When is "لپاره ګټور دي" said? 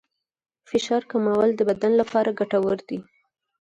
2.01-2.99